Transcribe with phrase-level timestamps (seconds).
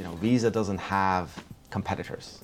[0.00, 1.26] you know, Visa doesn't have
[1.68, 2.42] competitors.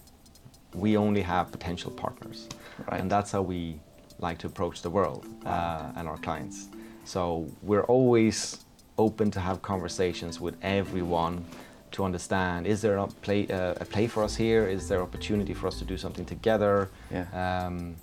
[0.75, 2.49] We only have potential partners,
[2.87, 3.01] Right.
[3.01, 3.81] and that's how we
[4.19, 6.69] like to approach the world uh, and our clients.
[7.05, 8.59] So we're always
[8.99, 11.47] open to have conversations with everyone
[11.93, 14.63] to understand: is there a play uh, a play for us here?
[14.77, 16.91] Is there opportunity for us to do something together?
[17.11, 17.27] Yeah.
[17.43, 17.97] Um,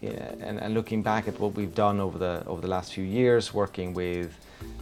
[0.00, 3.06] yeah, and, and looking back at what we've done over the over the last few
[3.20, 4.30] years, working with,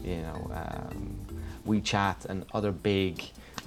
[0.05, 1.17] you know, um,
[1.67, 3.15] WeChat and other big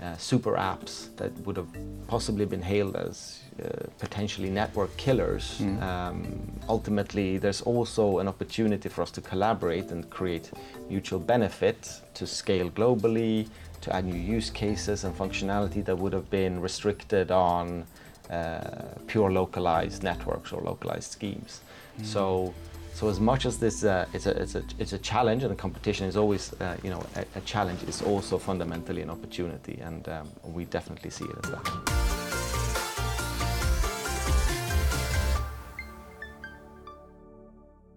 [0.02, 1.68] uh, super apps that would have
[2.08, 3.68] possibly been hailed as uh,
[4.00, 5.62] potentially network killers.
[5.82, 10.52] Um, ultimately, there's also an opportunity for us to collaborate and create
[10.90, 13.48] mutual benefit to scale globally,
[13.82, 17.86] to add new use cases and functionality that would have been restricted on
[18.30, 18.60] uh,
[19.08, 21.62] pure localized networks or localized schemes.
[22.04, 22.54] So,
[22.96, 25.62] so as much as this uh, it's a it's a it's a challenge and the
[25.62, 30.08] competition is always uh, you know a, a challenge, it's also fundamentally an opportunity, and
[30.08, 31.66] um, we definitely see it as that.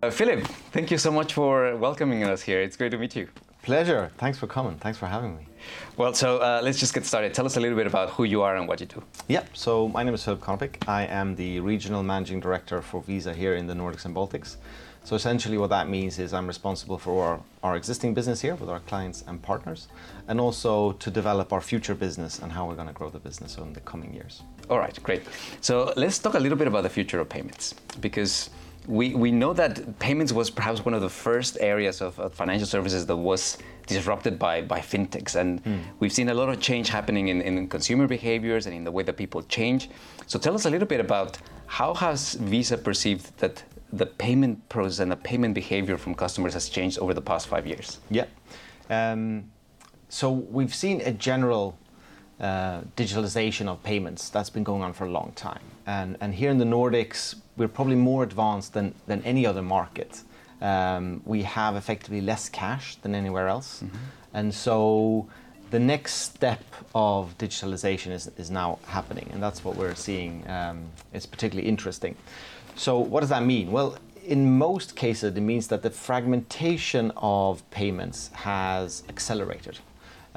[0.03, 2.61] Uh, Philip, thank you so much for welcoming us here.
[2.61, 3.29] It's great to meet you.
[3.69, 4.11] Pleasure.
[4.17, 4.77] Thanks for coming.
[4.79, 5.47] Thanks for having me.
[5.99, 7.35] Well, so uh, let's just get started.
[7.35, 9.03] Tell us a little bit about who you are and what you do.
[9.29, 9.51] Yep.
[9.53, 10.89] So my name is Philip Konopik.
[10.89, 14.57] I am the regional managing director for Visa here in the Nordics and Baltics.
[15.05, 18.71] So essentially, what that means is I'm responsible for our, our existing business here with
[18.71, 19.89] our clients and partners,
[20.29, 23.59] and also to develop our future business and how we're going to grow the business
[23.59, 24.45] in the coming years.
[24.71, 25.23] All right, great.
[25.61, 28.49] So let's talk a little bit about the future of payments because
[28.89, 32.67] we, we know that payments was perhaps one of the first areas of, of financial
[32.67, 35.37] services that was disrupted by, by fintechs.
[35.37, 35.61] And
[36.01, 39.03] we've seen a lot of change happening in, in consumer behaviors and in the way
[39.03, 39.91] that people change.
[40.27, 45.01] So tell us a little bit about how has Visa perceived that the payment process
[45.01, 48.01] and the payment behavior from customers has changed over the past five years?
[48.11, 48.25] Yeah.
[48.89, 49.51] Um,
[50.09, 51.79] so we've seen a general
[52.41, 55.61] uh, digitalization of payments that's been going on for a long time.
[55.89, 60.21] And, and here in the Nordics, we're probably more advanced than, than any other market.
[60.61, 63.83] Um, we have effectively less cash than anywhere else.
[64.35, 65.27] And so
[65.71, 66.63] the next step
[66.95, 70.47] of digitalization is, is now happening, and that's what we're seeing.
[70.47, 70.85] Um,
[71.15, 72.17] it's particularly interesting.
[72.77, 73.73] So, what does that mean?
[73.73, 73.97] Well,
[74.27, 79.79] in most cases, it means that the fragmentation of payments has accelerated.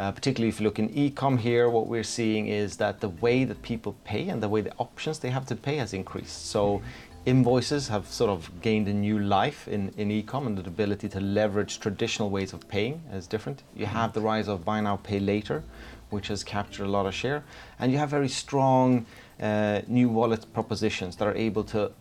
[0.01, 3.43] Uh, particularly if you look in e-com here, what we're seeing is that the way
[3.43, 6.47] that people pay and the way the options they have to pay has increased.
[6.47, 6.81] So
[7.27, 11.19] invoices have sort of gained a new life in, in e-com and the ability to
[11.19, 13.61] leverage traditional ways of paying is different.
[13.75, 15.63] You have the rise of buy now, pay later,
[16.09, 17.43] which has captured a lot of share.
[17.77, 19.05] And you have very strong
[19.39, 21.91] uh, new wallet propositions that are able to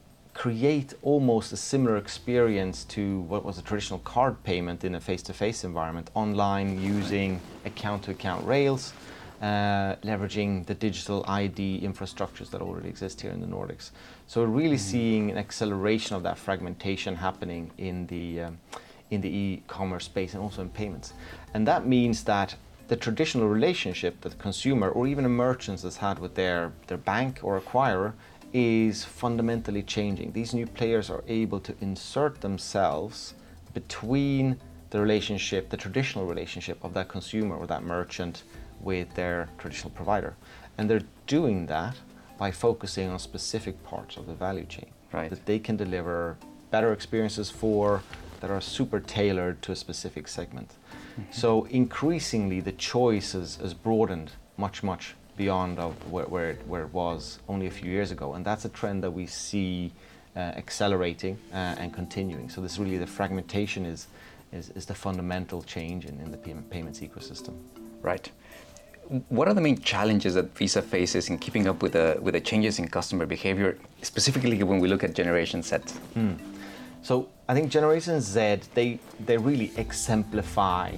[0.41, 5.65] create almost a similar experience to what was a traditional card payment in a face-to-face
[5.65, 8.95] environment, online using account-to-account rails,
[9.43, 13.91] uh, leveraging the digital ID infrastructures that already exist here in the Nordics.
[14.29, 18.59] So we're really seeing an acceleration of that fragmentation happening in the um,
[19.11, 21.13] in the e-commerce space and also in payments,
[21.53, 22.55] and that means that
[22.89, 26.99] the traditional relationship that the consumer or even a merchant has had with their, their
[26.99, 28.15] bank or acquirer
[28.53, 30.33] is fundamentally changing.
[30.33, 33.35] These new players are able to insert themselves
[33.75, 34.59] between
[34.91, 38.43] the relationship, the traditional relationship of that consumer or that merchant
[38.81, 40.35] with their traditional provider.
[40.79, 41.97] And they're doing that
[42.39, 45.29] by focusing on specific parts of the value chain Right.
[45.29, 46.37] that they can deliver
[46.71, 48.03] better experiences for
[48.41, 50.75] that are super tailored to a specific segment.
[51.13, 51.33] Mm-hmm.
[51.33, 55.15] So increasingly, the choice has, has broadened much, much
[55.45, 57.21] beyond of where, where, it, where it was
[57.53, 59.91] only a few years ago, and that's a trend that we see
[60.37, 62.47] uh, accelerating uh, and continuing.
[62.55, 64.01] So this really the fragmentation is
[64.59, 67.55] is, is the fundamental change in, in the payment, payments ecosystem.
[68.03, 68.27] Right.
[69.37, 72.45] What are the main challenges that Visa faces in keeping up with the with the
[72.51, 73.71] changes in customer behavior,
[74.03, 75.77] specifically when we look at Generation Z?
[77.09, 77.13] So
[77.51, 78.39] I think Generation Z
[78.79, 78.89] they
[79.29, 80.89] they really exemplify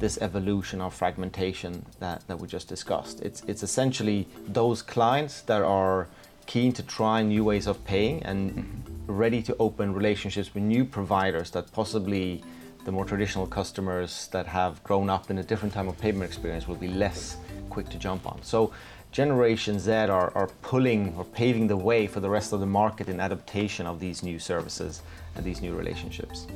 [0.00, 3.20] this evolution of fragmentation that, that we just discussed.
[3.20, 6.08] It's it's essentially those clients that are
[6.46, 9.12] keen to try new ways of paying and mm-hmm.
[9.12, 12.42] ready to open relationships with new providers that possibly
[12.84, 16.66] the more traditional customers that have grown up in a different time of payment experience
[16.66, 17.36] will be less
[17.68, 18.42] quick to jump on.
[18.42, 18.72] So
[19.12, 23.08] Generation Z are, are pulling or paving the way for the rest of the market
[23.08, 25.02] in adaptation of these new services
[25.34, 26.46] and these new relationships.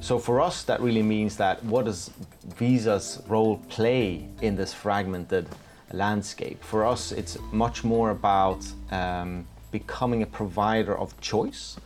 [0.00, 2.10] So for us, that really means that what does
[2.56, 5.48] Visa's role play in this fragmented
[5.92, 6.62] landscape?
[6.62, 11.76] For us, it's much more about um, becoming a provider of choice.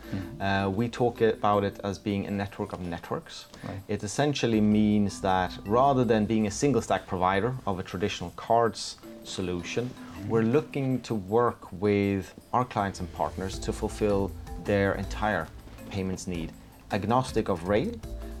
[0.41, 3.45] Uh, we talk about it as being a network of networks.
[3.63, 3.79] Right.
[3.87, 8.97] It essentially means that rather than being a single stack provider of a traditional cards
[9.23, 9.89] solution.
[10.25, 14.31] We're looking to work with our clients and partners to fulfill
[14.65, 15.47] their entire
[15.89, 16.51] payments need,
[16.91, 17.93] agnostic of rail,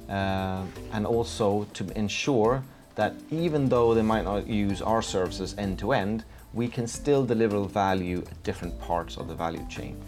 [0.09, 2.61] uh, and also to ensure
[2.95, 7.25] that even though they might not use our services end to end, we can still
[7.25, 10.01] deliver value at different parts of the value chain.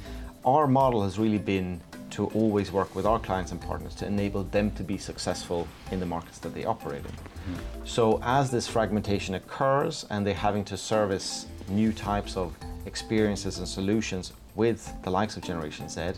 [0.45, 1.79] Our model has really been
[2.11, 5.99] to always work with our clients and partners to enable them to be successful in
[5.99, 7.11] the markets that they operate in.
[7.11, 7.87] Mm.
[7.87, 12.55] So as this fragmentation occurs and they're having to service new types of
[12.85, 16.13] experiences and solutions with the likes of Generation Z,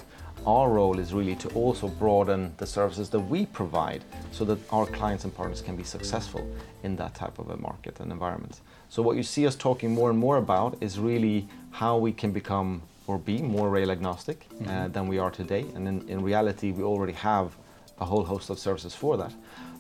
[0.45, 4.88] our role is really to also broaden the services that we provide so that our
[4.88, 6.50] clients and partners can be successful
[6.83, 8.62] in that type of a market and environment.
[8.89, 12.31] So what you see us talking more and more about is really how we can
[12.31, 14.92] become or be more rail agnostic uh, mm-hmm.
[14.92, 15.65] than we are today.
[15.75, 17.56] And in, in reality, we already have
[18.00, 19.33] a whole host of services for that.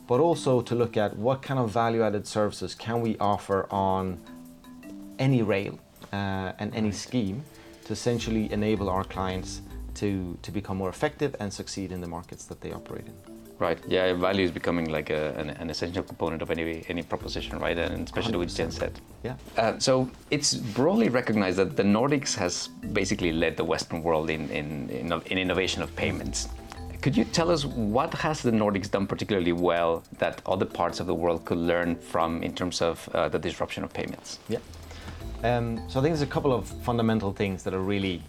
[0.07, 4.19] But also to look at what kind of value added services can we offer on
[5.21, 5.79] any rail
[6.11, 7.43] uh, and any scheme
[7.85, 9.61] to essentially enable our clients
[9.93, 13.13] to, to become more effective and succeed in the markets that they operate in.
[13.59, 13.77] Right.
[13.87, 17.77] Yeah, value is becoming like a, an, an, essential component of any any proposition, right?
[17.77, 18.81] And especially 100%.
[18.81, 18.99] with.
[19.23, 19.35] Yeah.
[19.55, 24.49] Uh, so it's broadly recognized that the Nordics has basically led the Western world in,
[24.49, 26.49] in, in, in innovation of payments.
[27.03, 31.05] Could you tell us what has the Nordics done particularly well that other parts of
[31.05, 34.39] the world could learn from in terms of uh, the disruption of payments?
[34.49, 34.59] Yeah.
[35.43, 38.21] Um, so I think there's a couple of fundamental things that are really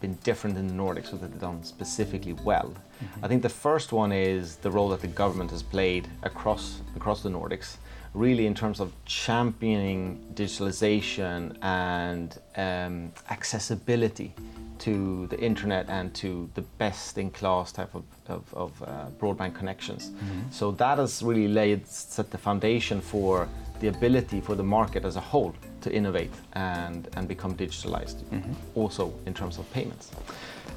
[0.00, 2.72] been different in the Nordics, or that they've done specifically well.
[3.02, 3.24] Mm-hmm.
[3.24, 7.22] I think the first one is the role that the government has played across across
[7.22, 7.76] the Nordics,
[8.18, 10.02] really in terms of championing
[10.34, 14.34] digitalization and um, accessibility
[14.78, 19.54] to the internet and to the best in class type of, of, of uh, broadband
[19.54, 20.10] connections.
[20.10, 20.50] Mm-hmm.
[20.50, 23.48] So that has really laid set the foundation for
[23.80, 28.52] the ability for the market as a whole to innovate and, and become digitalized, mm-hmm.
[28.74, 30.10] also in terms of payments.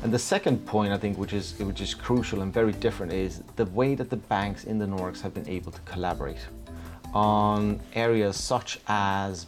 [0.03, 3.43] And the second point, I think, which is which is crucial and very different, is
[3.55, 6.39] the way that the banks in the Nordics have been able to collaborate
[7.13, 9.45] on areas such as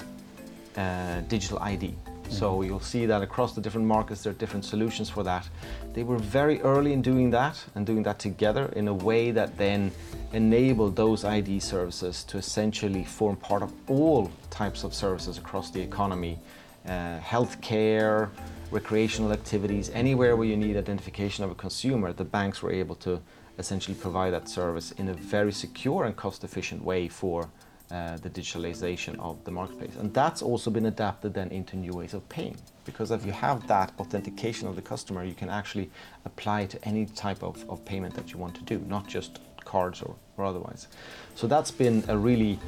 [0.78, 1.96] uh, digital ID.
[2.30, 2.64] So mm-hmm.
[2.64, 5.48] you'll see that across the different markets, there are different solutions for that.
[5.94, 9.58] They were very early in doing that and doing that together in a way that
[9.58, 9.92] then
[10.32, 15.82] enabled those ID services to essentially form part of all types of services across the
[15.82, 16.40] economy
[16.88, 18.30] uh, healthcare,
[18.72, 23.22] recreational activities, anywhere where you need identification of a consumer, the banks were able to
[23.58, 27.50] essentially provide that service in a very secure and cost efficient way for
[27.92, 29.96] uh, the digitalization of the marketplace.
[30.00, 32.58] And that's also been adapted then into new ways of paying.
[32.86, 35.92] Because if you have that authentication of the customer, you can actually
[36.26, 40.02] apply to any type of, of payment that you want to do, not just cards
[40.02, 40.88] or, or otherwise.
[41.36, 42.60] So that's been a really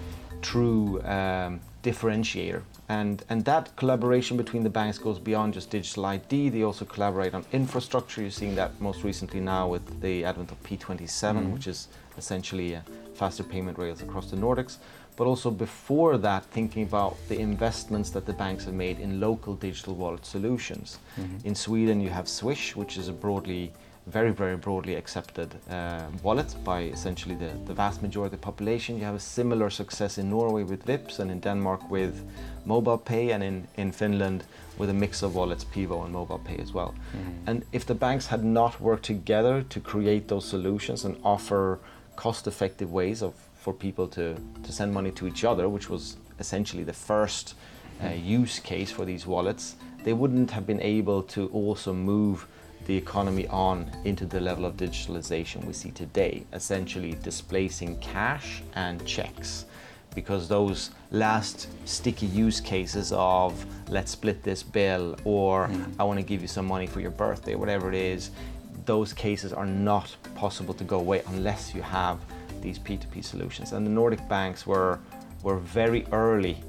[0.41, 2.61] true um, differentiator.
[2.87, 6.49] And, and that collaboration between the banks goes beyond just digital ID.
[6.49, 8.21] They also collaborate on infrastructure.
[8.21, 11.51] You're seeing that most recently now with the advent of P27, mm-hmm.
[11.51, 11.87] which is
[12.17, 12.77] essentially
[13.15, 14.77] faster payment rails across the Nordics
[15.15, 19.55] but also before that, thinking about the investments that the banks have made in local
[19.55, 20.99] digital wallet solutions.
[21.19, 21.47] Mm-hmm.
[21.47, 23.71] In Sweden, you have Swish, which is a broadly,
[24.07, 28.97] very, very broadly accepted uh, wallet by essentially the, the vast majority of the population.
[28.97, 32.23] You have a similar success in Norway with Vipps and in Denmark with
[32.65, 34.43] mobile pay and in, in Finland
[34.77, 36.93] with a mix of wallets, Pivo and mobile pay as well.
[36.93, 37.49] Mm-hmm.
[37.49, 41.79] And if the banks had not worked together to create those solutions and offer
[42.15, 46.17] cost effective ways of for people to, to send money to each other, which was
[46.39, 47.55] essentially the first
[48.03, 52.45] uh, use case for these wallets, they wouldn't have been able to also move
[52.85, 59.05] the economy on into the level of digitalization we see today, essentially displacing cash and
[59.05, 59.65] checks.
[60.13, 65.93] Because those last sticky use cases of let's split this bill or mm.
[65.99, 68.31] I want to give you some money for your birthday, whatever it is,
[68.85, 72.19] those cases are not possible to go away unless you have
[72.61, 73.73] these P2P solutions.
[73.73, 74.99] And the Nordic banks were,
[75.43, 76.63] were very early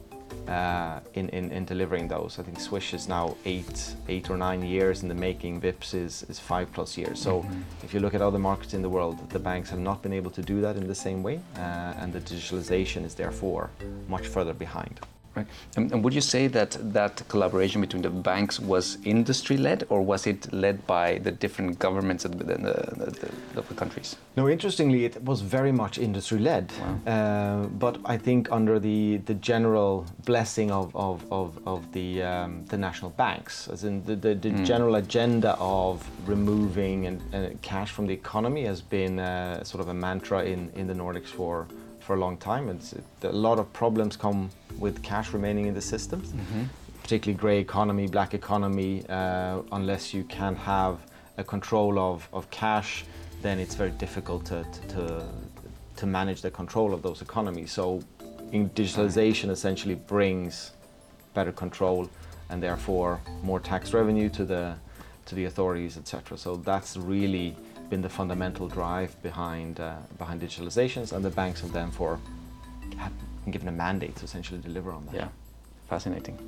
[0.48, 2.38] uh, in, in, in, delivering those.
[2.38, 5.60] I think Swish is now eight, eight or nine years in the making.
[5.60, 7.20] Vipps is, is five plus years.
[7.20, 7.60] So mm-hmm.
[7.82, 10.30] if you look at other markets in the world, the banks have not been able
[10.32, 13.70] to do that in the same way, uh, and the digitalization is therefore
[14.08, 15.00] much further behind.
[15.36, 15.46] Right.
[15.76, 20.26] And, and, would you say that that collaboration between the banks was industry-led, or was
[20.26, 24.16] it led by the different governments of the, the, the, the countries?
[24.36, 26.72] No, interestingly, it was very much industry-led.
[26.80, 27.12] Wow.
[27.12, 32.64] Uh, but I think under the, the general blessing of, of, of, of the, um,
[32.66, 34.64] the national banks, as in the, the, the mm.
[34.64, 39.88] general agenda of removing and, uh, cash from the economy has been uh, sort of
[39.88, 41.66] a mantra in, in the Nordics for,
[42.06, 42.68] for a long time.
[42.68, 46.32] It's, a lot of problems come with cash remaining in the systems,
[47.02, 49.04] particularly grey economy, black economy.
[49.08, 50.98] Uh, unless you can have
[51.36, 53.04] a control of, of cash,
[53.42, 55.26] then it's very difficult to, to,
[55.96, 57.72] to manage the control of those economies.
[57.72, 58.00] So,
[58.52, 60.70] in digitalization essentially brings
[61.34, 62.08] better control
[62.48, 64.76] and therefore more tax revenue to the
[65.26, 66.38] to the authorities, etc.
[66.38, 67.56] So that's really
[67.90, 72.18] been the fundamental drive behind uh, behind digitalizations, and the banks have therefore
[72.96, 73.12] have
[73.44, 75.14] been given a mandate to essentially deliver on that.
[75.14, 75.28] Yeah,
[75.88, 76.38] fascinating.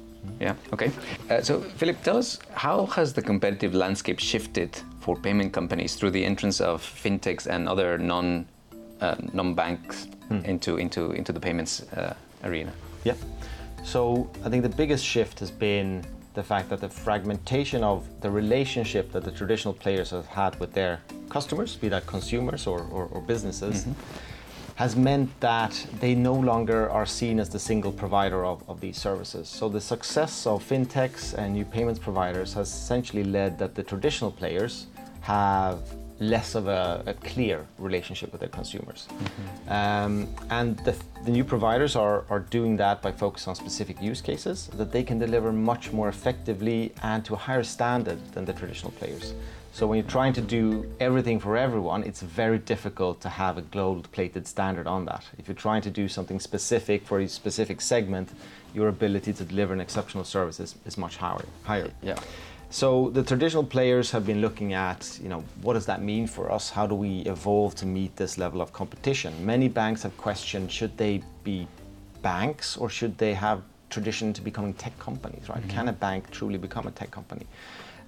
[0.40, 0.54] Yeah.
[0.72, 0.90] Okay.
[1.30, 6.10] Uh, so, Philip, tell us how has the competitive landscape shifted for payment companies through
[6.10, 8.46] the entrance of fintechs and other non
[9.00, 10.08] uh, non banks
[10.44, 12.14] into into into the payments uh,
[12.44, 12.72] arena?
[13.04, 13.14] Yeah.
[13.84, 16.04] So I think the biggest shift has been
[16.34, 20.72] the fact that the fragmentation of the relationship that the traditional players have had with
[20.72, 23.86] their customers, be that consumers or, or, or businesses,
[24.78, 28.96] has meant that they no longer are seen as the single provider of, of these
[28.96, 29.48] services.
[29.48, 34.30] So the success of fintechs and new payments providers has essentially led that the traditional
[34.30, 34.86] players
[35.20, 35.80] have
[36.20, 39.08] less of a, a clear relationship with their consumers.
[39.68, 44.20] Um, and the, the new providers are, are doing that by focusing on specific use
[44.20, 48.52] cases that they can deliver much more effectively and to a higher standard than the
[48.52, 49.34] traditional players.
[49.78, 53.62] So when you're trying to do everything for everyone, it's very difficult to have a
[53.62, 55.24] gold-plated standard on that.
[55.38, 58.30] If you're trying to do something specific for a specific segment,
[58.74, 61.44] your ability to deliver an exceptional service is, is much higher.
[61.62, 61.92] higher.
[62.02, 62.18] Yeah.
[62.70, 66.50] So the traditional players have been looking at, you know, what does that mean for
[66.50, 66.70] us?
[66.70, 69.32] How do we evolve to meet this level of competition?
[69.46, 71.68] Many banks have questioned should they be
[72.20, 75.60] banks or should they have tradition to becoming tech companies, right?
[75.60, 75.70] Mm-hmm.
[75.70, 77.46] Can a bank truly become a tech company?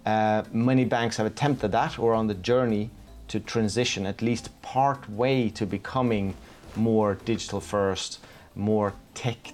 [0.06, 2.90] Uh, many banks have attempted that or are on the journey
[3.28, 6.34] to transition at least part way to becoming
[6.76, 8.18] more digital first,
[8.54, 9.52] more tech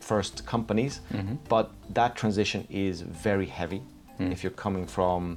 [0.00, 1.00] first companies,
[1.48, 3.82] but that transition is very heavy.
[4.32, 5.36] If you're coming from,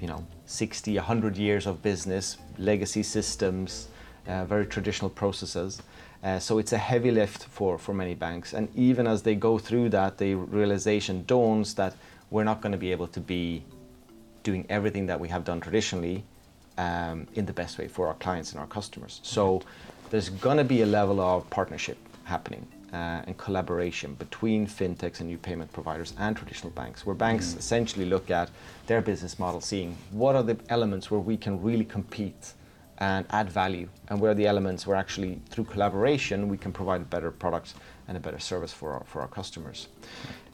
[0.00, 3.88] you know, 60, 100 years of business, legacy systems,
[4.28, 5.82] uh, very traditional processes.
[6.22, 8.52] Uh, so it's a heavy lift for, for many banks.
[8.52, 11.94] And even as they go through that, the realization dawns that
[12.30, 13.62] we're not going to be able to be
[14.42, 16.24] doing everything that we have done traditionally
[16.78, 19.20] um, in the best way for our clients and our customers.
[19.22, 19.62] So
[20.10, 25.28] there's going to be a level of partnership happening uh, and collaboration between fintechs and
[25.28, 28.50] new payment providers and traditional banks, where banks essentially look at
[28.86, 32.52] their business model, seeing what are the elements where we can really compete
[32.98, 37.00] and add value, and where are the elements where actually through collaboration we can provide
[37.02, 37.74] a better product
[38.08, 39.88] and a better service for our, for our customers.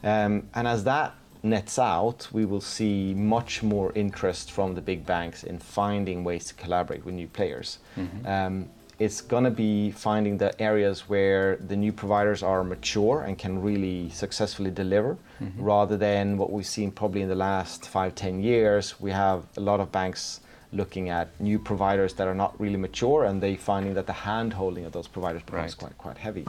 [0.03, 5.05] Um, and as that nets out, we will see much more interest from the big
[5.05, 7.79] banks in finding ways to collaborate with new players.
[8.25, 8.69] Um,
[8.99, 13.61] it's going to be finding the areas where the new providers are mature and can
[13.61, 15.17] really successfully deliver,
[15.59, 19.01] rather than what we've seen probably in the last five, ten years.
[19.01, 20.41] We have a lot of banks
[20.73, 24.53] looking at new providers that are not really mature, and they finding that the hand
[24.53, 25.79] holding of those providers becomes Right.
[25.79, 26.47] quite quite heavy.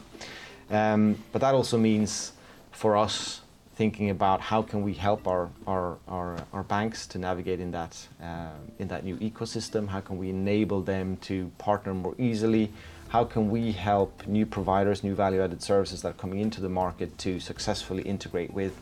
[0.70, 2.34] Um, but that also means
[2.72, 3.42] for us
[3.76, 8.08] thinking about how can we help our, our, our, our banks to navigate in that,
[8.22, 9.88] um, in that new ecosystem?
[9.88, 12.72] How can we enable them to partner more easily?
[13.10, 17.18] How can we help new providers, new value-added services that are coming into the market
[17.20, 18.78] to successfully integrate with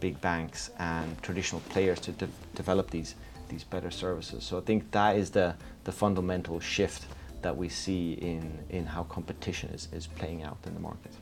[0.00, 3.14] big banks and traditional players to de- develop these,
[3.48, 4.44] these better services?
[4.44, 7.06] So I think that is the, the fundamental shift
[7.42, 11.12] that we see in, in how competition is, is playing out in the market.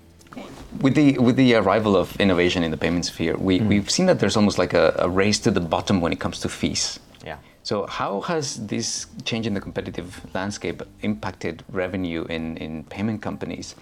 [0.81, 4.19] With the with the arrival of innovation in the payment sphere, we, we've seen that
[4.19, 6.99] there's almost like a, a race to the bottom when it comes to fees.
[7.25, 7.39] Yeah.
[7.63, 13.75] So how has this change in the competitive landscape impacted revenue in, in payment companies?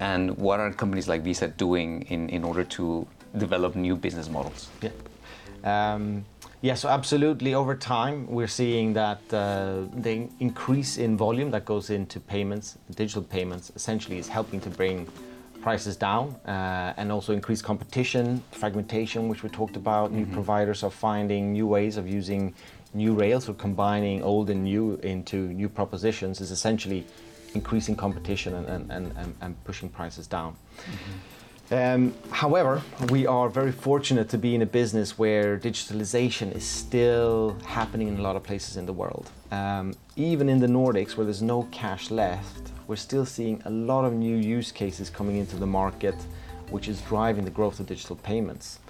[0.00, 4.68] And what are companies like Visa doing in, in order to develop new business models?
[4.82, 4.90] Yeah.
[5.64, 6.24] Um,
[6.62, 11.88] yeah, so absolutely over time we're seeing that uh, the increase in volume that goes
[11.88, 15.06] into payments, digital payments, essentially is helping to bring
[15.62, 20.12] prices down uh, and also increased competition, fragmentation, which we talked about.
[20.12, 22.54] New providers are finding new ways of using
[22.94, 27.06] new rails or combining old and new into new propositions is essentially
[27.54, 30.56] increasing competition and, and, and, and, and pushing prices down.
[31.72, 37.56] Um, however, we are very fortunate to be in a business where digitalization is still
[37.64, 39.30] happening in a lot of places in the world.
[39.52, 44.04] Um, even in the Nordics, where there's no cash left, we're still seeing a lot
[44.04, 46.16] of new use cases coming into the market,
[46.70, 48.80] which is driving the growth of digital payments.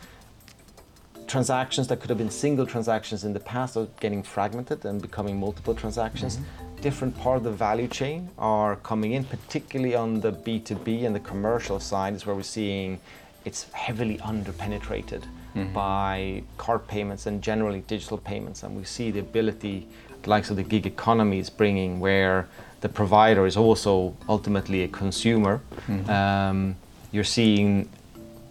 [1.27, 5.39] Transactions that could have been single transactions in the past are getting fragmented and becoming
[5.39, 6.39] multiple transactions.
[6.81, 11.21] Different part of the value chain are coming in, particularly on the B2B and the
[11.21, 13.01] commercial side, is where we're seeing
[13.45, 15.23] it's heavily underpenetrated
[15.73, 18.63] by card payments and generally digital payments.
[18.63, 19.87] And we see the ability,
[20.23, 22.49] the likes of the gig economy is bringing, where
[22.81, 25.61] the provider is also ultimately a consumer.
[26.09, 26.77] Um,
[27.13, 27.89] you're seeing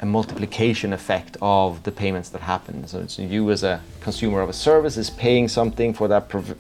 [0.02, 2.88] a multiplication effect of the payments that happen.
[2.88, 6.58] So it's you as a consumer of a service is paying something for that prov-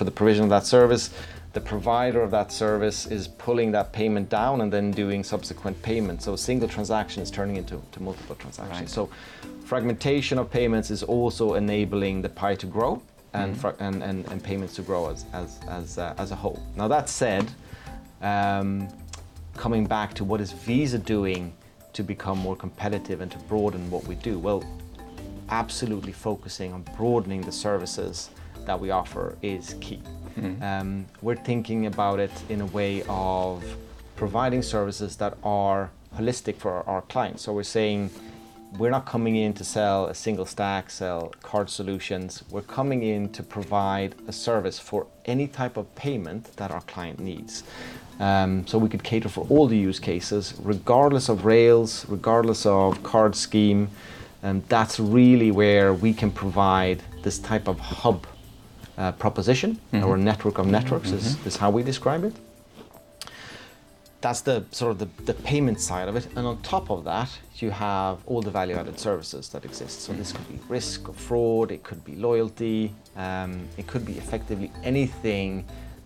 [0.00, 1.10] for the provision of that service.
[1.52, 6.24] The provider of that service is pulling that payment down and then doing subsequent payments.
[6.24, 8.80] So a single transaction is turning into to multiple transactions.
[8.80, 8.88] Right.
[8.88, 9.10] So
[9.66, 13.02] fragmentation of payments is also enabling the pie to grow
[13.34, 16.62] and, fra- and, and, and payments to grow as, as, as, uh, as a whole.
[16.76, 17.50] Now that said,
[18.22, 18.88] um,
[19.54, 21.52] coming back to what is Visa doing
[21.92, 24.38] to become more competitive and to broaden what we do?
[24.38, 24.64] Well,
[25.50, 28.30] absolutely focusing on broadening the services
[28.66, 30.00] that we offer is key.
[30.62, 33.62] Um, we're thinking about it in a way of
[34.16, 37.42] providing services that are holistic for our, our clients.
[37.42, 38.10] So we're saying
[38.78, 42.44] we're not coming in to sell a single stack, sell card solutions.
[42.50, 47.18] We're coming in to provide a service for any type of payment that our client
[47.18, 47.64] needs.
[48.20, 53.02] Um, so we could cater for all the use cases, regardless of rails, regardless of
[53.02, 53.88] card scheme.
[54.42, 58.26] And that's really where we can provide this type of hub
[59.00, 62.34] uh, proposition or a network of networks is, is how we describe it.
[64.20, 66.26] That's the sort of the, the payment side of it.
[66.36, 67.30] And on top of that,
[67.62, 70.02] you have all the value added services that exist.
[70.02, 74.18] So this could be risk or fraud, it could be loyalty, um, it could be
[74.18, 75.64] effectively anything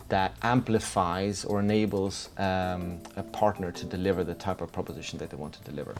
[0.09, 5.37] that amplifies or enables um, a partner to deliver the type of proposition that they
[5.37, 5.95] want to deliver.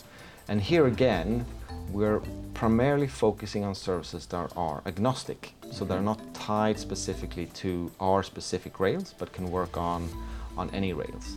[0.47, 1.45] And here again,
[1.91, 2.21] we're
[2.53, 5.55] primarily focusing on services that are agnostic.
[5.75, 10.09] So they're not tied specifically to our specific rails, but can work on,
[10.57, 11.37] on any rails.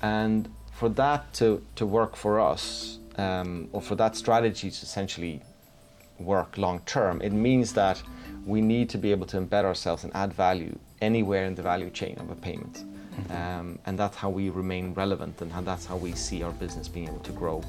[0.00, 5.42] And for that to, to work for us, um, or for that strategy to essentially
[6.20, 8.00] work long term, it means that
[8.46, 11.90] we need to be able to embed ourselves and add value anywhere in the value
[11.90, 12.84] chain of a payment.
[13.30, 16.86] Um, and that's how we remain relevant and how, that's how we see our business
[16.86, 17.64] being able to grow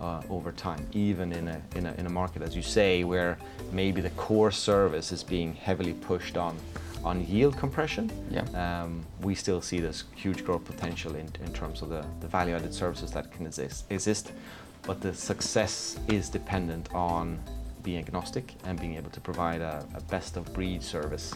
[0.00, 3.38] uh, over time, even in a, in, a, in a market, as you say, where
[3.72, 6.56] maybe the core service is being heavily pushed on,
[7.04, 8.10] on yield compression.
[8.30, 8.82] Yeah.
[8.82, 12.54] Um, we still see this huge growth potential in, in terms of the, the value
[12.54, 14.32] added services that can exist, exist.
[14.82, 17.38] But the success is dependent on
[17.82, 21.34] being agnostic and being able to provide a, a best of breed service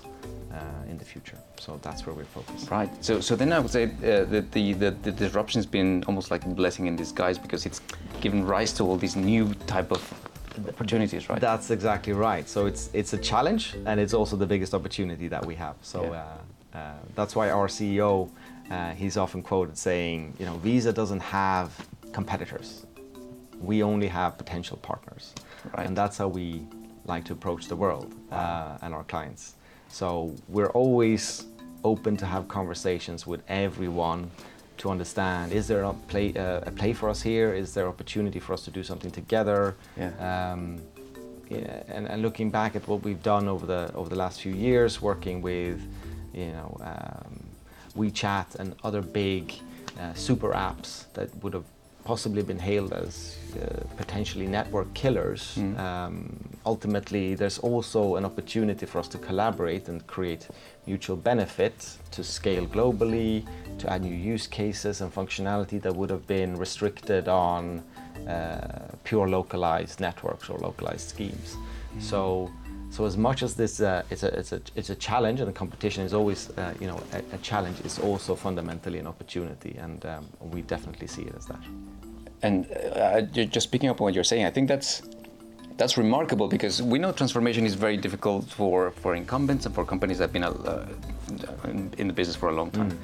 [0.88, 1.38] in the future.
[1.58, 2.70] So that's where we're focused.
[2.70, 2.90] Right.
[3.04, 6.44] So, so then I would say uh, that the, the, the disruption's been almost like
[6.44, 7.80] a blessing in disguise because it's
[8.20, 10.02] given rise to all these new type of
[10.68, 11.40] opportunities, right?
[11.40, 12.46] That's exactly right.
[12.48, 15.76] So it's it's a challenge, and it's also the biggest opportunity that we have.
[15.82, 16.24] So Yeah.
[16.74, 18.28] uh, uh, that's why our CEO,
[18.70, 21.68] uh, he's often quoted saying, you know, Visa doesn't have
[22.12, 22.86] competitors.
[23.60, 25.34] We only have potential partners,
[25.76, 25.86] Right.
[25.86, 26.66] and that's how we
[27.06, 29.54] like to approach the world uh, and our clients.
[29.92, 31.44] So we're always
[31.84, 34.30] open to have conversations with everyone
[34.78, 37.52] to understand is there a play, uh, a play for us here?
[37.52, 39.76] Is there opportunity for us to do something together?
[39.98, 40.52] Yeah.
[40.52, 40.80] Um,
[41.50, 44.54] yeah, and, and looking back at what we've done over the over the last few
[44.54, 45.78] years, working with,
[46.32, 47.44] you know, um,
[47.94, 49.52] WeChat and other big
[50.00, 51.66] uh, super apps that would have
[52.04, 55.56] possibly been hailed as uh, potentially network killers.
[55.78, 60.48] Um, ultimately, there's also an opportunity for us to collaborate and create
[60.86, 61.74] mutual benefit
[62.10, 63.46] to scale globally,
[63.78, 67.82] to add new use cases and functionality that would have been restricted on
[68.28, 71.56] uh, pure localized networks or localized schemes.
[72.00, 72.50] So,
[72.90, 75.52] so as much as this uh, it's a it's a it's a challenge and the
[75.52, 80.04] competition is always uh, you know a, a challenge, it's also fundamentally an opportunity, and
[80.06, 81.62] um, we definitely see it as that.
[82.42, 83.22] And uh,
[83.56, 85.02] just picking up on what you're saying, I think that's
[85.76, 90.18] that's remarkable because we know transformation is very difficult for, for incumbents and for companies
[90.18, 90.86] that have been uh,
[91.64, 92.98] in, in the business for a long time.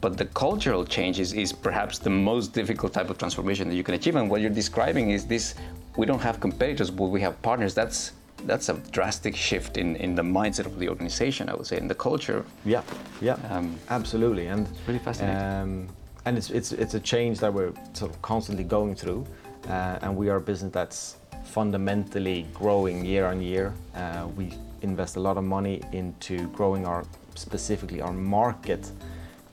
[0.00, 3.82] But the cultural change is, is perhaps the most difficult type of transformation that you
[3.82, 4.16] can achieve.
[4.16, 5.54] And what you're describing is this:
[5.96, 7.74] we don't have competitors, but we have partners.
[7.74, 8.12] That's
[8.46, 11.88] that's a drastic shift in, in the mindset of the organization, I would say, in
[11.88, 12.44] the culture.
[12.64, 12.82] Yeah,
[13.20, 15.36] yeah, Um, absolutely, and really fascinating.
[15.36, 15.88] Um,
[16.24, 19.26] and it's, it's it's a change that we're sort of constantly going through,
[19.68, 23.72] uh, and we are a business that's fundamentally growing year on year.
[23.94, 24.52] Uh, we
[24.82, 27.04] invest a lot of money into growing our
[27.34, 28.90] specifically our market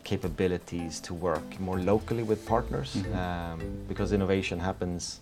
[0.03, 5.19] capabilities to work more locally with partners, um, because innovation happens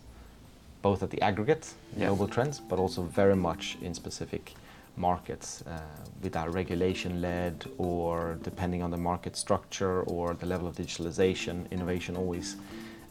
[0.82, 2.08] both at the aggregate Yeah.
[2.08, 4.54] global trends, but also very much in specific
[4.98, 5.80] markets, uh,
[6.22, 12.16] with regulation led or depending on the market structure or the level of digitalization, innovation
[12.16, 12.56] always,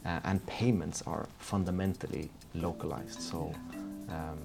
[0.04, 3.20] uh, and payments are fundamentally localized.
[3.20, 3.54] So,
[4.08, 4.38] um,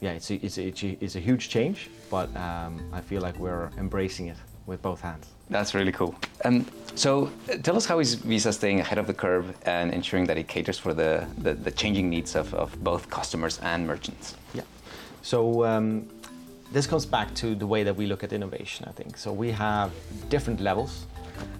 [0.00, 3.70] yeah, it's a, it's, a, it's a huge change, but um, I feel like we're
[3.78, 5.28] embracing it with both hands.
[5.48, 6.14] That's really cool.
[6.44, 7.30] Um, so
[7.62, 10.78] tell us how is Visa staying ahead of the curve and ensuring that it caters
[10.78, 14.34] for the, the, the changing needs of, of both customers and merchants?
[14.54, 14.62] Yeah.
[15.22, 16.08] So um,
[16.76, 19.16] this comes back to the way that we look at innovation, I think.
[19.16, 19.90] So we have
[20.28, 21.06] different levels.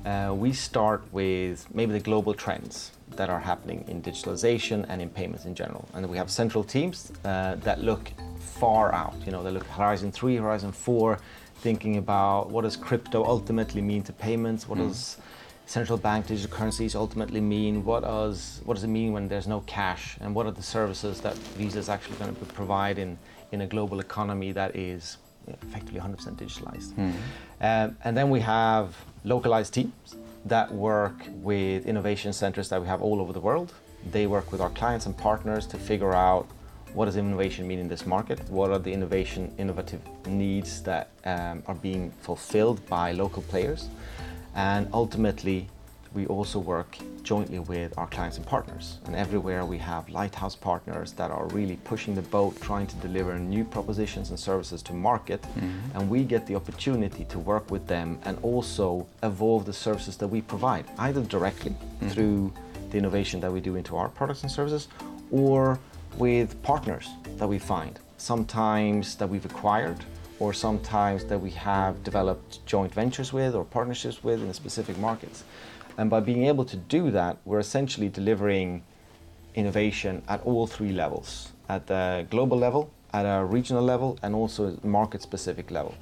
[0.04, 5.08] Uh, we start with maybe the global trends that are happening in digitalization and in
[5.08, 5.88] payments in general.
[5.94, 8.12] And we have central teams uh, that look
[8.60, 9.14] far out.
[9.24, 11.18] You know, they look Horizon 3, Horizon 4,
[11.60, 14.68] thinking about what does crypto ultimately mean to payments?
[14.68, 14.88] What mm.
[14.88, 15.16] does
[15.64, 17.86] central bank digital currencies ultimately mean?
[17.86, 20.18] What does what does it mean when there's no cash?
[20.20, 23.16] And what are the services that Visa is actually going to provide in,
[23.52, 26.92] in a global economy that is effectively 100% digitalized?
[26.94, 27.12] Mm.
[27.60, 33.02] Um, and then we have localized teams that work with innovation centers that we have
[33.02, 33.72] all over the world.
[34.10, 36.46] They work with our clients and partners to figure out
[36.94, 38.40] what does innovation mean in this market?
[38.48, 43.88] What are the innovation, innovative needs that um, are being fulfilled by local players?
[44.54, 45.68] And ultimately,
[46.16, 48.98] we also work jointly with our clients and partners.
[49.04, 53.38] And everywhere we have lighthouse partners that are really pushing the boat, trying to deliver
[53.38, 55.42] new propositions and services to market.
[55.42, 55.98] Mm-hmm.
[55.98, 60.28] And we get the opportunity to work with them and also evolve the services that
[60.28, 62.08] we provide, either directly mm-hmm.
[62.08, 62.52] through
[62.90, 64.88] the innovation that we do into our products and services
[65.30, 65.78] or
[66.16, 69.98] with partners that we find, sometimes that we've acquired,
[70.38, 75.44] or sometimes that we have developed joint ventures with or partnerships with in specific markets.
[75.98, 78.82] And by being able to do that, we're essentially delivering
[79.54, 84.78] innovation at all three levels at the global level, at a regional level, and also
[84.84, 85.94] market specific level.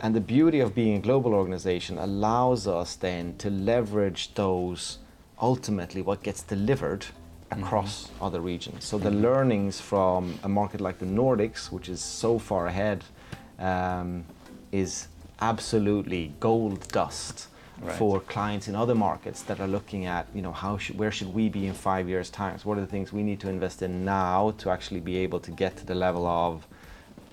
[0.00, 4.98] And the beauty of being a global organization allows us then to leverage those
[5.40, 7.06] ultimately what gets delivered
[7.50, 8.24] across mm-hmm.
[8.24, 8.84] other regions.
[8.84, 13.04] So the learnings from a market like the Nordics, which is so far ahead,
[13.58, 14.24] um,
[14.70, 15.08] is
[15.40, 17.48] absolutely gold dust
[17.80, 17.96] right.
[17.96, 21.32] for clients in other markets that are looking at, you know, how should, where should
[21.32, 22.58] we be in five years' time?
[22.58, 25.40] So what are the things we need to invest in now to actually be able
[25.40, 26.66] to get to the level of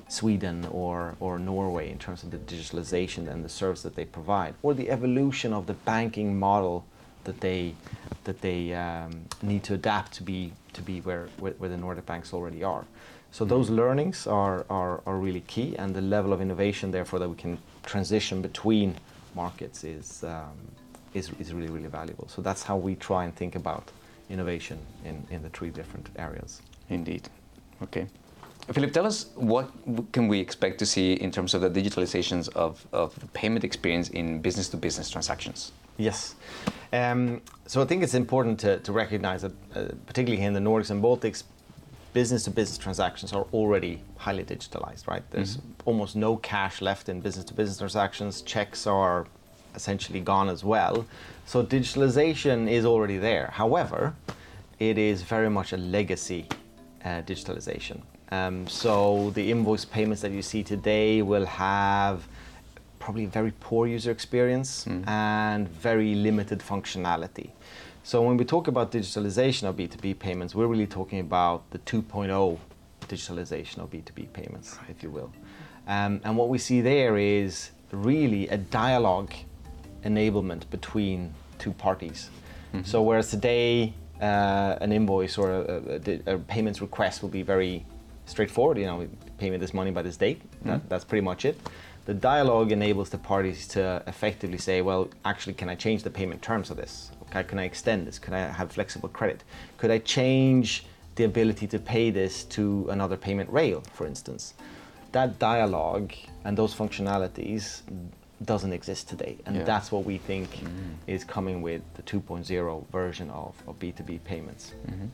[0.07, 4.53] Sweden or, or Norway in terms of the digitalization and the service that they provide,
[4.61, 6.85] or the evolution of the banking model
[7.23, 7.73] that they
[8.25, 12.05] that they um, need to adapt to be to be where, where, where the Nordic
[12.05, 12.85] banks already are.
[13.31, 13.49] So mm-hmm.
[13.49, 17.35] those learnings are, are, are really key, and the level of innovation, therefore, that we
[17.35, 18.95] can transition between
[19.35, 20.57] markets is, um,
[21.13, 22.27] is, is really, really valuable.
[22.27, 23.91] So that's how we try and think about
[24.29, 26.61] innovation in, in the three different areas.
[26.89, 27.29] Indeed.
[27.83, 28.07] Okay.
[28.71, 29.69] Philip, tell us what
[30.11, 34.09] can we expect to see in terms of the digitalizations of, of the payment experience
[34.09, 35.71] in business to business transactions?
[35.97, 36.35] Yes.
[36.91, 40.89] Um, so I think it's important to, to recognize that, uh, particularly in the Nordics
[40.89, 41.43] and Baltics,
[42.15, 45.23] business to business transactions are already highly digitalized, right?
[45.31, 45.89] There's mm-hmm.
[45.89, 48.41] almost no cash left in business to business transactions.
[48.41, 49.27] Checks are
[49.75, 51.05] essentially gone as well.
[51.45, 53.47] So digitalization is already there.
[53.51, 54.15] However,
[54.79, 56.47] it is very much a legacy
[57.03, 57.97] uh, digitalization.
[58.31, 62.29] Um, so the invoice payments that you see today will have
[62.97, 65.05] probably very poor user experience mm.
[65.05, 67.49] and very limited functionality.
[68.05, 72.59] So when we talk about digitalization of B2B payments, we're really talking about the 2.0
[73.01, 75.33] digitalization of B2B payments, if you will.
[75.87, 79.33] Um, and what we see there is really a dialogue
[80.03, 82.29] enablement between two parties.
[82.75, 82.83] Mm-hmm.
[82.83, 87.87] So whereas today uh, an invoice or a, a, a, payments request will be very
[88.27, 90.69] straightforward, you know, pay me this money by this date, mm-hmm.
[90.69, 91.59] that, that's pretty much it
[92.05, 96.41] the dialogue enables the parties to effectively say, well, actually, can I change the payment
[96.41, 97.11] terms of this?
[97.29, 98.19] Okay, can I extend this?
[98.19, 99.43] Can I have flexible credit?
[99.77, 100.85] Could I change
[101.15, 104.53] the ability to pay this to another payment rail, for instance?
[105.11, 107.81] That dialogue and those functionalities
[108.43, 109.37] doesn't exist today.
[109.45, 109.63] And yeah.
[109.63, 110.93] that's what we think mm-hmm.
[111.07, 114.73] is coming with the 2.0 version of, of B2B payments.
[114.87, 115.05] Mm-hmm.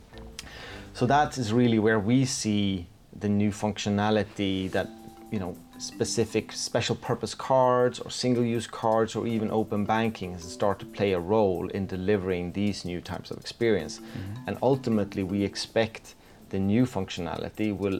[0.93, 2.87] So that is really where we see
[3.19, 4.89] the new functionality that
[5.31, 10.77] you know specific special purpose cards or single use cards or even open banking start
[10.77, 14.47] to play a role in delivering these new types of experience mm-hmm.
[14.47, 16.13] and ultimately we expect
[16.49, 17.99] the new functionality will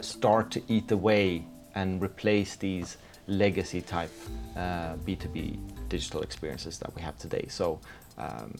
[0.00, 4.12] start to eat away and replace these legacy type
[4.56, 5.58] uh, b2b
[5.90, 7.78] digital experiences that we have today so
[8.16, 8.54] um,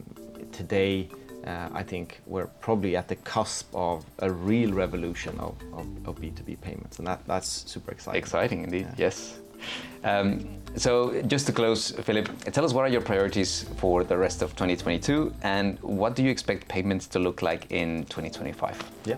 [0.53, 1.09] today
[1.47, 6.21] uh, I think we're probably at the cusp of a real revolution of, of, of
[6.21, 8.19] B2B payments, and that, that's super exciting.
[8.19, 8.95] Exciting indeed, yeah.
[9.07, 9.39] yes.
[10.05, 14.43] Um, so, just to close, Philip, tell us what are your priorities for the rest
[14.43, 18.91] of 2022 and what do you expect payments to look like in 2025?
[19.05, 19.17] Yeah.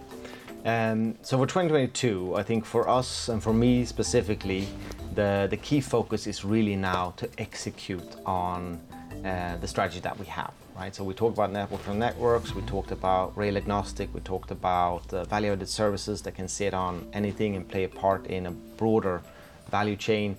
[0.65, 4.69] Um, so, for 2022, I think for us and for me specifically,
[5.15, 8.81] the, the key focus is really now to execute on
[9.25, 10.53] uh, the strategy that we have.
[10.81, 10.95] Right?
[10.95, 15.13] So we talked about network from networks, we talked about rail agnostic, we talked about
[15.13, 19.21] uh, value-added services that can sit on anything and play a part in a broader
[19.71, 20.39] value chain.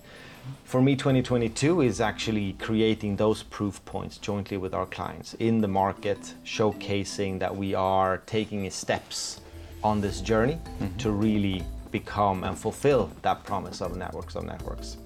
[0.63, 5.67] For me, 2022 is actually creating those proof points jointly with our clients in the
[5.67, 9.41] market, showcasing that we are taking steps
[9.83, 10.97] on this journey mm-hmm.
[10.97, 14.97] to really become and fulfill that promise of networks of networks.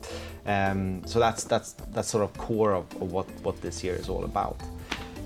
[0.46, 4.08] Um, so that's that's that's sort of core of, of, what what this year is
[4.08, 4.58] all about.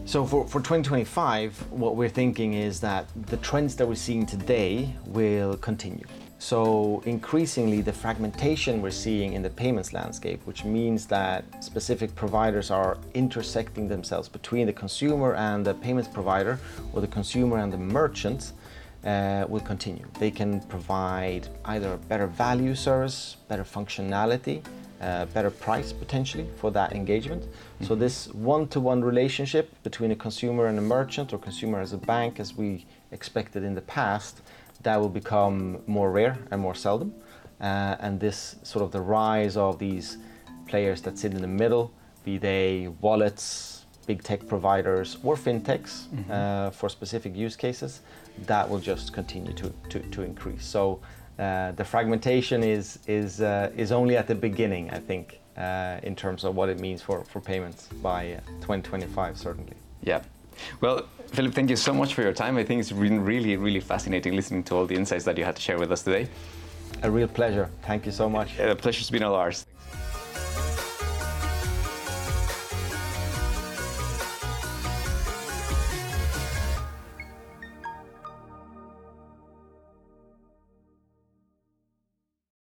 [0.10, 4.92] So for, for 2025, what we're thinking is that the trends that we're seeing today
[5.06, 6.04] will continue.
[6.40, 12.72] So increasingly, the fragmentation we're seeing in the payments landscape, which means that specific providers
[12.72, 16.60] are intersecting themselves between the consumer and the payments provider,
[16.94, 18.54] or the consumer and the merchant,
[19.06, 20.08] uh, will continue.
[20.18, 24.64] They can provide either a better value service, better functionality,
[25.02, 27.44] uh, better price potentially for that engagement.
[27.44, 27.86] Mm-hmm.
[27.86, 32.40] So this one-to-one relationship between a consumer and a merchant, or consumer as a bank,
[32.40, 34.42] as we expected in the past,
[34.84, 37.14] that will become more rare and more seldom.
[37.62, 40.18] Uh, and this sort of the rise of these
[40.68, 41.92] players that sit in the middle,
[42.24, 46.32] be they wallets, big tech providers, or fintechs mm-hmm.
[46.32, 48.02] uh, for specific use cases,
[48.46, 50.66] that will just continue to, to, to increase.
[50.66, 51.00] So
[51.40, 56.16] uh, the fragmentation is, is, uh, is only at the beginning, I think, uh, in
[56.16, 59.74] terms of what it means for, for payments by uh, 2025, certainly.
[60.04, 60.22] Yeah.
[60.82, 62.58] Well, Philip, thank you so much for your time.
[62.58, 65.56] I think it's been really, really fascinating listening to all the insights that you had
[65.56, 66.28] to share with us today.
[67.04, 67.70] A real pleasure.
[67.84, 68.58] Thank you so much.
[68.58, 69.66] the pleasure's been all ours.